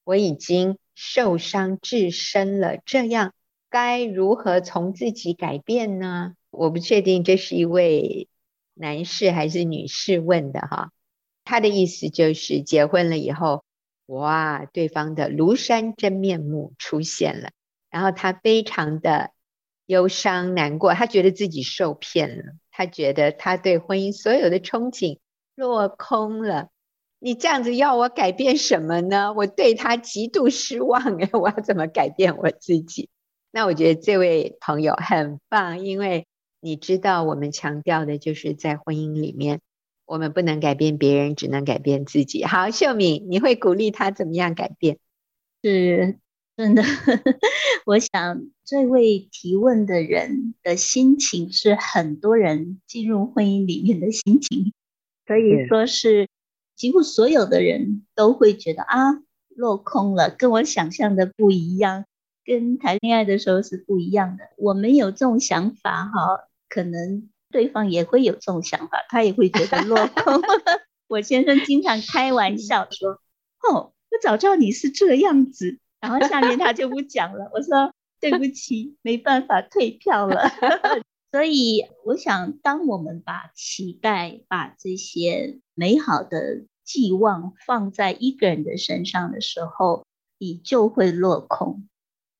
[0.09, 3.35] 我已经受伤至深了，这样
[3.69, 6.33] 该如何从自己改变呢？
[6.49, 8.27] 我不确定这是一位。
[8.73, 10.91] 男士还是女士问的哈，
[11.43, 13.63] 他的意思就是结婚了以后，
[14.07, 17.51] 哇，对方的庐山真面目出现了，
[17.91, 19.29] 然后他非常的
[19.85, 25.19] 忧伤难过，他觉得自己受骗了，他觉得他对婚姻所有的憧憬
[25.53, 26.69] 落空了，
[27.21, 29.33] 你这样子要我改变什么呢？
[29.33, 33.09] 我对他极度失望哎， 我要怎么改变我自己？
[33.51, 36.27] 那我觉得这位朋友很棒，因为
[36.61, 39.59] 你知道我们强调的就是在婚姻里面，
[40.05, 42.45] 我们不能改变别人，只能改变自己。
[42.45, 44.97] 好，秀敏，你会鼓励他怎么样改变？
[45.61, 46.19] 是
[46.55, 46.83] 真的，
[47.85, 54.71] 我想这位提问的人的心情是很多人进入婚姻里面的心情，
[55.25, 56.29] 可以说是。
[56.79, 62.05] 几乎所有的人都会觉得啊，落空了，跟我想象的不一样，
[62.45, 64.45] 跟谈恋爱的时候是不一样的。
[64.57, 70.41] 我们有这种想法哈，可能对方也会有这种想法，他也会觉得落空。
[71.09, 73.19] 我先生经常开玩笑说
[73.67, 77.51] ：“哦，我早知道你是这样子。”然后下面他就不讲了。
[77.53, 80.43] 我说：“对不起，没办法退票了。
[81.31, 90.07] ”所以，我想，当我们把期待、把这些美好的寄望放在一个人的身上的时候，
[90.39, 91.87] 你就会落空。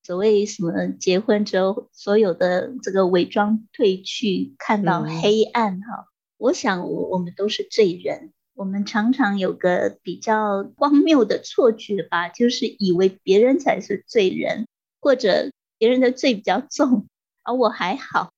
[0.02, 6.02] 所谓什么结婚之后，所有的这个伪装褪去，看到黑暗哈。
[6.02, 14.66] 嗯、我想，我我们都是罪人，我们常常有个比较荒谬的错觉吧，就是以为别人才是罪人，
[15.00, 17.06] 或者别人的罪比较重，
[17.44, 18.32] 而我还好。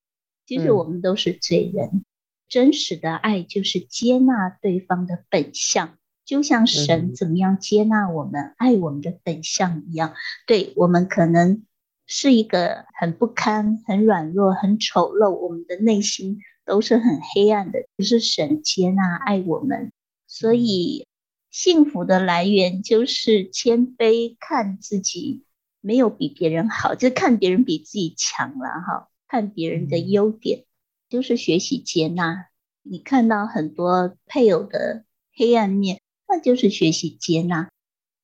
[0.46, 2.06] 其实我们都是罪人，嗯、
[2.50, 5.98] 真实的爱就是接纳对方的本相，
[6.32, 10.14] 就像神怎么样接纳我们、嗯、爱我们的本相一样。
[10.48, 11.66] 对，我们可能
[12.08, 17.80] 是一个很不堪、很软弱、很丑陋，我们的内心都是很黑暗的。
[17.98, 19.92] 可是神接纳爱我们，
[20.26, 21.06] 所以
[21.50, 25.44] 幸福的来源就是谦卑，看自己
[25.82, 29.10] 没有比别人好，就看别人比自己强了哈。
[29.28, 30.64] 看别人的优点，
[31.10, 32.48] 就是学习接纳。
[32.84, 35.04] 你看到很多配偶的
[35.36, 36.01] 黑暗面，
[36.32, 37.70] 那就是学习接纳。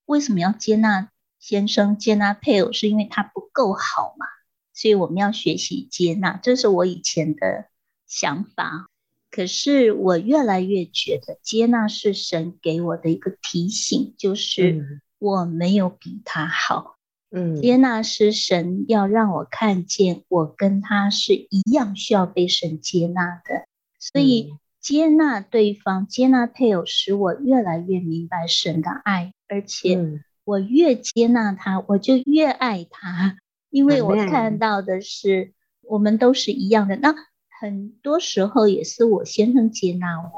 [0.06, 2.72] 为什么要接纳先生、接纳配偶？
[2.72, 4.26] 是因为他不够好嘛？
[4.74, 6.40] 所以我们要学习接纳。
[6.42, 7.66] 这是我以前的
[8.08, 8.88] 想法。
[9.30, 16.96] 可是我越来越觉得，接纳是神给我的一个提醒，就是我没有比他好。
[17.30, 23.68] 嗯，接纳是神要让我看见，我跟他是一样需要被神接纳的，
[24.00, 33.38] 所以接纳对方、接纳配偶，使我越来越明白神的爱，而且我越接纳他，我就越爱他，
[33.70, 36.96] 因为我看到的是我们都是一样的。
[36.96, 37.16] 那
[37.60, 40.30] 很多时候也是我先生接纳我，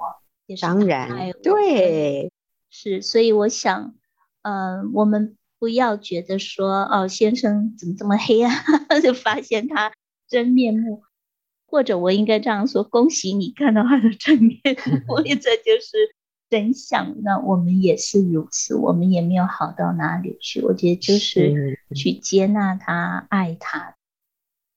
[0.48, 2.32] 也是当然对，
[2.70, 3.96] 是，所以我想，
[4.42, 5.36] 嗯、呃，我们。
[5.60, 8.50] 不要觉得说哦，先生怎么这么黑啊？
[9.04, 9.92] 就发现他
[10.30, 11.04] 真面目，
[11.70, 14.60] 或者我应该这样说：恭喜你看到他的正面
[15.08, 16.16] 目， 这就是
[16.50, 17.16] 真相。
[17.24, 20.62] 那我们也是如此，我们也没有好到哪里去。
[20.62, 23.96] 我觉得就是去接纳他，爱他。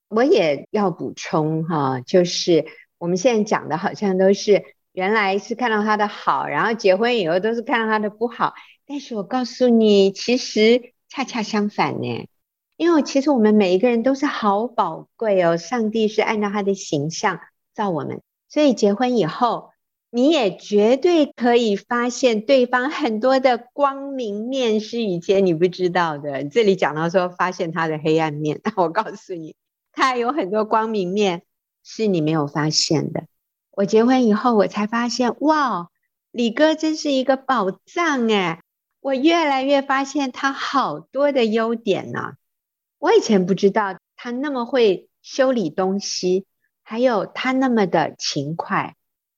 [0.08, 2.66] 我也要补充哈，就是
[2.98, 4.62] 我们现在讲的好像都是
[4.92, 8.52] 原来是看到他的好，然后结婚以后都是看到他的不好。
[8.86, 12.26] 但是我告诉你，其实恰恰相反呢，
[12.82, 17.38] 因为其实我们每一个人都是好宝贵哦，上帝是按照他的形象
[17.72, 19.70] 造我们，所以结婚以后，
[20.10, 26.42] 你也绝对可以发现对方很多的光明面是以前你不知道的。
[26.42, 29.54] 这里讲到说发现他的黑暗面，那 我告诉你，
[29.92, 31.42] 他有很多光明面
[31.84, 33.26] 是你没有发现的。
[33.70, 35.88] 我结婚以后，我才发现，哇，
[36.32, 38.60] 李哥真是一个宝藏哎。
[39.00, 42.32] 我越来越发现他好多的优点呢、
[43.02, 46.44] 我以前不知道他那么会修理东西，
[46.84, 48.94] 还有他那么的勤快，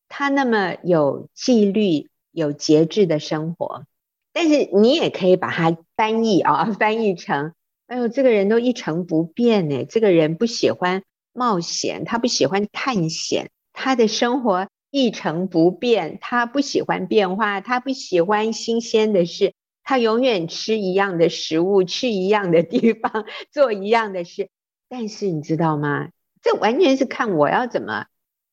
[0.06, 3.86] 他那么有纪律、有节制的生活。
[4.34, 7.54] 但是你也可以把它翻译啊， 翻译成：
[7.86, 9.86] 哎呦，这个人都一成不变呢。
[9.86, 11.02] 这个人不喜欢
[11.32, 14.68] 冒险，他不喜欢探险，他的生活。
[14.90, 19.54] 一成不变，他不喜欢变化，他不喜欢新鲜的事，
[19.84, 24.48] 他永远吃一样的食物，去一样的地方，做一样的事。
[24.88, 26.08] 但是你知道吗？
[26.42, 28.06] 这完全是看我要怎么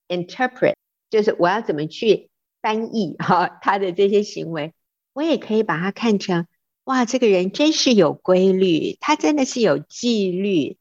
[0.08, 0.76] interpret，
[1.10, 2.30] 就是我要怎么去
[2.62, 4.74] 翻译哈他的这些行为。
[5.14, 6.48] 我也可以把它看成，
[6.84, 10.78] 哇，这个人真是有规律，他真的是有纪律，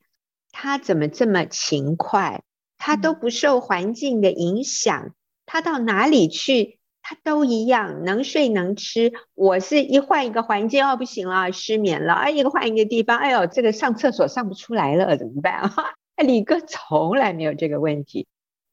[0.51, 2.43] 他怎么这么勤快？
[2.77, 5.15] 他都不受环境的影响。
[5.47, 6.80] 他到哪里去，
[7.11, 9.13] 他都一样，能睡能吃。
[9.35, 12.15] 我是一换一个环境，哦，不行了，失眠了。
[12.15, 15.75] 哎，一个换一个地方，哎呦，这个上厕所上不出来了，怎么办啊？
[16.23, 18.29] 李哥从来没有这个问题，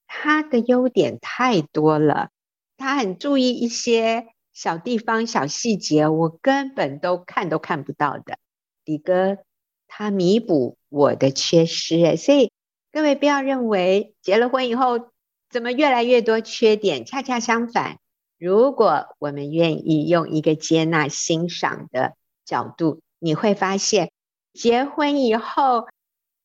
[0.06, 2.30] 他的优点太多了，
[2.78, 8.38] 他很注意一些小地方、小细节，我根本都看都看不到的。
[8.86, 9.40] 李哥
[9.88, 12.52] 他弥补我的缺失，所以
[12.92, 15.10] 各位不要认为结了婚以后
[15.50, 17.98] 怎么越来越多缺点，恰恰相反，
[18.38, 22.14] 如果我们愿意用一个接纳、欣赏的
[22.46, 24.12] 角度，你会发现
[24.54, 25.88] 结婚以后，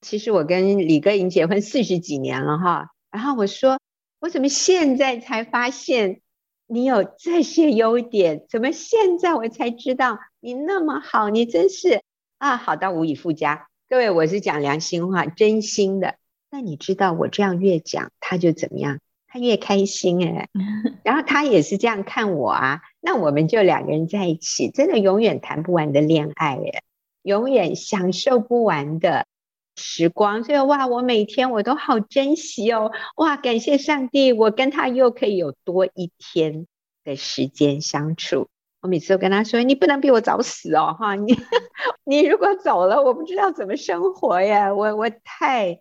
[0.00, 2.88] 其实我跟李哥已经结婚四十几年了哈。
[3.10, 3.78] 然后我说，
[4.20, 6.22] 我怎么现在才发现
[6.66, 8.46] 你有这些优点？
[8.48, 11.28] 怎么现在我才知道你那么好？
[11.28, 12.02] 你真是
[12.38, 13.68] 啊，好到无以复加。
[13.90, 16.14] 各位，我是讲良心话，真心的。
[16.50, 18.98] 那你知道我这样越讲，他就怎么样？
[19.32, 20.48] 他越开心哎。
[21.02, 22.82] 然后他也是这样看我啊。
[23.00, 26.82] 那我们就两个人在一起，真的永远谈不完的恋爱哎，
[27.22, 29.26] 永远享受不完的。
[29.74, 36.66] 时光，所以哇，我每天我都好珍惜哦，哇，感谢上帝，我跟他又可以有多一天
[37.04, 38.48] 的时间相处。
[38.82, 41.34] 我每次都跟他说，你不能比我早死哦，哈，你
[42.04, 45.80] 你如果走了，我不知道怎么生活呀，我我太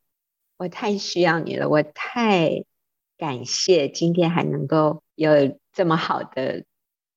[0.57, 2.63] 我太需要你了，我太
[3.21, 6.63] 感谢今天还能够有这么好的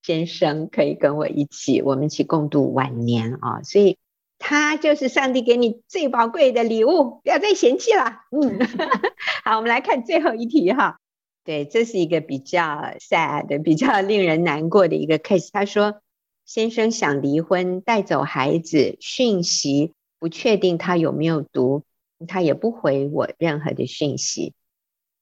[0.02, 3.96] 先生可以跟我一起，我们一起共度晚年啊，所以。
[4.36, 8.20] 他就是上帝给你最宝贵的礼物，不要再嫌弃了。
[8.30, 8.58] 嗯，
[9.42, 10.98] 好，我们来看最后一题哈。
[11.44, 12.60] 对，这是一个比较
[12.98, 15.48] sad、比较令人难过的一个 case。
[15.50, 16.02] 他说，
[16.44, 21.84] 先生想离婚，带走孩子，讯息不确定他有没有读，
[22.28, 24.52] 他也不回我任何的讯息，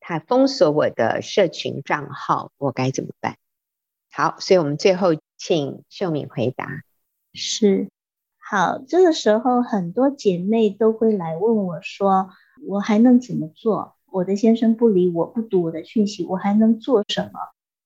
[0.04, 3.36] 他封锁我的社群账号，我该怎么办？
[4.10, 6.66] 好，所以我们最后请秀敏回答。
[7.32, 7.88] 是。
[8.36, 12.30] 好，这个时候很多姐妹都会来问我说
[12.66, 13.94] ：“我还能怎么做？
[14.10, 17.38] 我的先生不理我，不读我的讯息，我还能做什么？”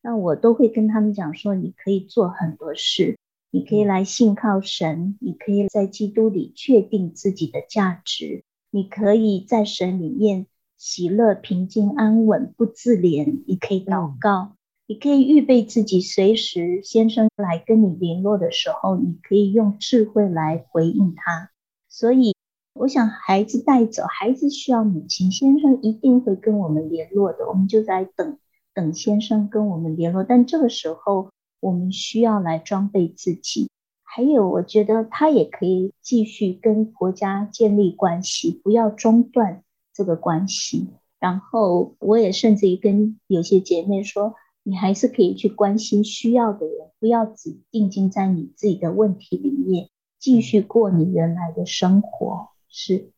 [0.02, 3.18] 那我都会跟他们讲说：“你可以做很多事，
[3.50, 10.46] 你可以来信靠神，你可以在基督里确定自己的价值，你可以在神里面
[10.76, 14.52] 喜乐、平静、安稳，不自怜，你可以祷告。”
[14.88, 21.50] 你可以预备自己，随时先生来跟你联络的时候，你可以用智慧来回应他。
[21.88, 22.36] 所以，
[22.72, 27.48] 我想孩子带走，孩子需要母亲，先生一定会跟我们联络的。
[27.48, 28.38] 我们就在等
[28.74, 33.68] 等先生跟我们联络，但这个时候我们需要来装备自己。
[34.04, 39.64] 还有，我觉得他也可以继续跟国家建立关系，不要中断
[39.96, 40.88] 这个关系。
[41.18, 44.34] 然后，我也甚至于跟有些姐妹说。
[44.68, 52.48] 你还是可以去关心需要的人，不要只定睛在你自己的问题里面，继续过你原来的生活。
[52.68, 53.12] 是，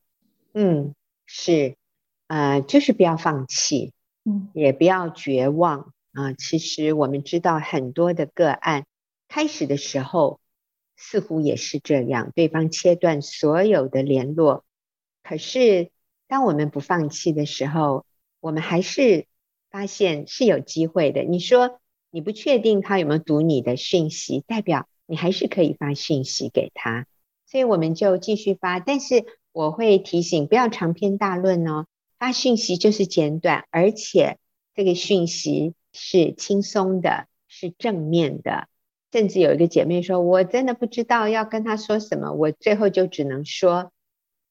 [0.53, 1.77] 嗯，是，
[2.27, 3.95] 呃，就是不要放弃，
[4.27, 6.35] 嗯，也不要绝望啊，呃。
[6.35, 8.85] 其实我们知道很多的个案，
[9.27, 10.41] 开始的时候
[10.97, 14.67] 似乎也是这样，对方切断所有的联络。
[15.23, 15.91] 可是
[16.29, 18.05] 当我们不放弃的时候，
[18.39, 19.27] 我们还是。
[19.71, 21.25] 发现是有机会的。
[21.25, 21.79] 你说
[22.11, 27.07] 你不确定他有没有读你的讯息，代表你还是可以发讯息给他，
[27.45, 28.81] 所以我们就继续发。
[28.81, 31.85] 但是我会提醒，不要长篇大论哦。
[32.19, 34.39] 发讯息就是简短，而且
[34.75, 38.69] 这个讯息是轻松的，是正面的。
[39.13, 43.93] 甚至有一个姐妹说：“我真的不知道要跟他说什么，我最后就只能说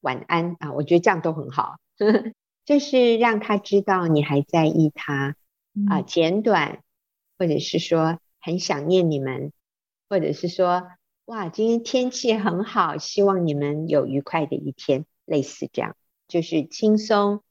[0.00, 1.76] 晚安啊。”我觉得这样都很好。
[2.64, 5.36] 就是让他知道你还在意他，
[5.88, 6.82] 啊，简短，
[7.38, 9.52] 或者是说很想念你们，
[10.08, 10.86] 或者是说
[11.24, 15.96] 哇，今天天气很好，希望你们有愉快的一天，类似这样，
[16.28, 17.42] 就是轻松，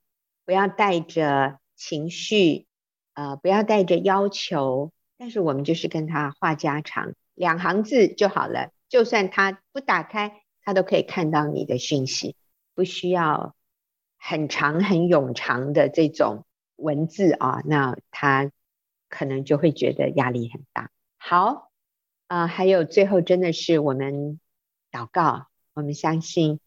[0.46, 2.68] 不要带着情绪，
[3.16, 12.36] 呃，不要带着要求，但是我们就是跟他话家常，两行字就好了，就算他不打开，他都可以看到你的讯息，
[12.76, 13.56] 不需要。
[14.20, 16.44] 很长很冗长的这种
[16.76, 18.52] 文字啊，那他
[19.10, 20.90] 可能就会觉得压力很大。
[21.18, 21.70] 好
[22.28, 24.40] 啊，还有最后真的是我们
[24.92, 25.46] 祷告，
[25.76, 26.60] 我们相信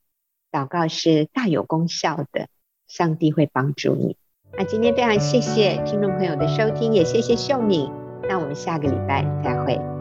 [0.51, 2.49] 祷告是大有功效的，
[2.87, 4.17] 上帝会帮助你。
[4.57, 7.91] 那今天非常谢谢听众朋友的收听，也谢谢秀敏。
[8.29, 10.00] 那我们下个礼拜再会。